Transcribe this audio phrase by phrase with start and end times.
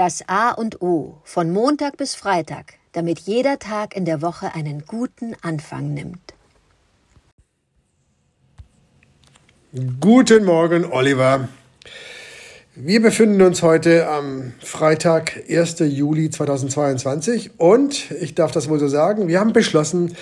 [0.00, 4.86] Das A und O von Montag bis Freitag, damit jeder Tag in der Woche einen
[4.86, 6.32] guten Anfang nimmt.
[10.00, 11.50] Guten Morgen, Oliver.
[12.74, 15.80] Wir befinden uns heute am Freitag, 1.
[15.80, 20.16] Juli 2022 und ich darf das wohl so sagen, wir haben beschlossen,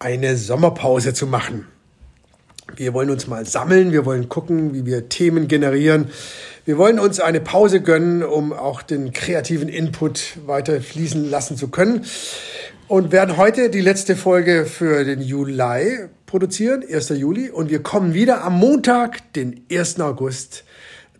[0.00, 1.68] eine Sommerpause zu machen.
[2.76, 6.10] Wir wollen uns mal sammeln, wir wollen gucken, wie wir Themen generieren.
[6.66, 11.68] Wir wollen uns eine Pause gönnen, um auch den kreativen Input weiter fließen lassen zu
[11.68, 12.04] können.
[12.86, 17.10] Und werden heute die letzte Folge für den Juli produzieren, 1.
[17.10, 17.48] Juli.
[17.48, 20.00] Und wir kommen wieder am Montag, den 1.
[20.00, 20.64] August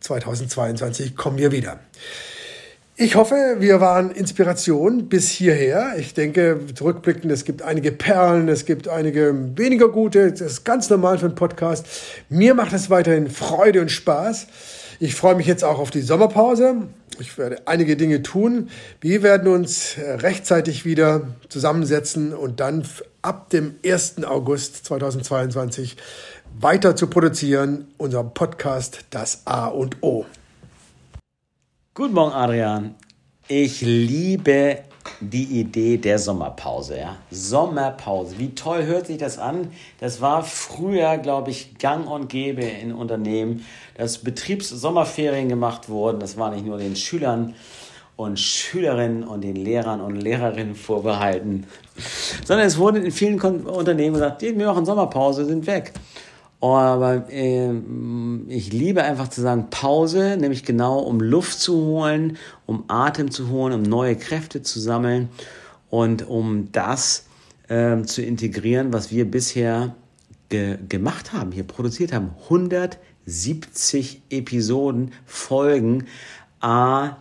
[0.00, 1.78] 2022 kommen wir wieder.
[3.00, 5.92] Ich hoffe, wir waren Inspiration bis hierher.
[5.98, 10.32] Ich denke, zurückblickend, es gibt einige Perlen, es gibt einige weniger gute.
[10.32, 11.86] Das ist ganz normal für einen Podcast.
[12.28, 14.48] Mir macht es weiterhin Freude und Spaß.
[14.98, 16.88] Ich freue mich jetzt auch auf die Sommerpause.
[17.20, 18.68] Ich werde einige Dinge tun.
[19.00, 22.82] Wir werden uns rechtzeitig wieder zusammensetzen und dann
[23.22, 24.24] ab dem 1.
[24.24, 25.98] August 2022
[26.58, 30.26] weiter zu produzieren, unser Podcast Das A und O.
[31.98, 32.94] Guten Morgen, Adrian.
[33.48, 34.84] Ich liebe
[35.20, 36.96] die Idee der Sommerpause.
[36.96, 37.16] Ja?
[37.32, 39.72] Sommerpause, wie toll hört sich das an?
[39.98, 46.20] Das war früher, glaube ich, gang und gäbe in Unternehmen, dass Betriebssommerferien gemacht wurden.
[46.20, 47.56] Das war nicht nur den Schülern
[48.14, 51.66] und Schülerinnen und den Lehrern und Lehrerinnen vorbehalten,
[52.44, 55.94] sondern es wurde in vielen Unternehmen gesagt, wir machen Sommerpause, sind weg.
[56.60, 57.72] Aber äh,
[58.48, 63.48] ich liebe einfach zu sagen Pause, nämlich genau um Luft zu holen, um Atem zu
[63.48, 65.28] holen, um neue Kräfte zu sammeln
[65.88, 67.26] und um das
[67.68, 69.94] äh, zu integrieren, was wir bisher
[70.48, 72.30] ge gemacht haben, hier produziert haben.
[72.44, 76.06] 170 Episoden, Folgen,
[76.60, 77.18] a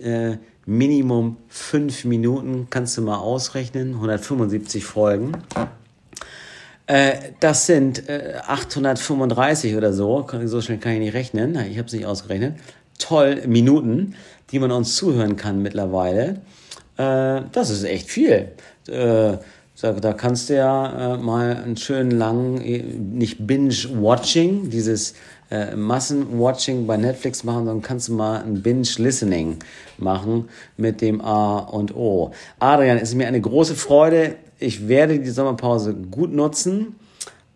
[0.00, 5.32] äh, Minimum fünf Minuten, kannst du mal ausrechnen, 175 Folgen.
[6.86, 11.86] Äh, das sind äh, 835 oder so, so schnell kann ich nicht rechnen, ich habe
[11.86, 12.56] es nicht ausgerechnet.
[12.98, 14.14] Toll, Minuten,
[14.50, 16.40] die man uns zuhören kann mittlerweile.
[16.96, 18.52] Äh, das ist echt viel.
[18.88, 19.38] Äh,
[19.80, 25.14] da kannst du ja äh, mal einen schönen langen, äh, nicht Binge-Watching, dieses
[25.52, 29.58] äh, Massen-Watching bei Netflix machen, sondern kannst du mal ein Binge-Listening
[29.98, 30.48] machen
[30.78, 32.32] mit dem A und O.
[32.58, 36.96] Adrian, es ist mir eine große Freude, ich werde die Sommerpause gut nutzen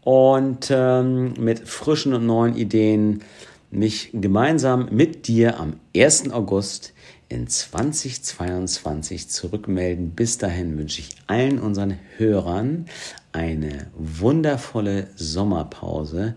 [0.00, 3.22] und ähm, mit frischen und neuen Ideen
[3.70, 6.32] mich gemeinsam mit dir am 1.
[6.32, 6.94] August
[7.28, 10.10] in 2022 zurückmelden.
[10.10, 12.86] Bis dahin wünsche ich allen unseren Hörern
[13.32, 16.34] eine wundervolle Sommerpause.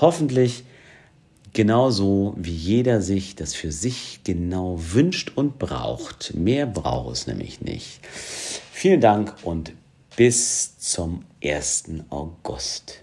[0.00, 0.64] Hoffentlich
[1.52, 6.34] genauso, wie jeder sich das für sich genau wünscht und braucht.
[6.34, 8.00] Mehr braucht es nämlich nicht.
[8.72, 9.72] Vielen Dank und
[10.16, 11.84] bis zum 1.
[12.10, 13.02] August.